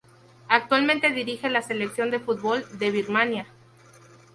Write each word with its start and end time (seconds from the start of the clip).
Actualmente 0.47 1.11
dirige 1.11 1.47
la 1.51 1.61
selección 1.61 2.09
de 2.09 2.19
fútbol 2.19 2.65
de 2.79 2.89
Birmania. 2.89 3.45